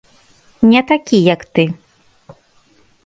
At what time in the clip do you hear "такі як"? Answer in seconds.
0.91-1.41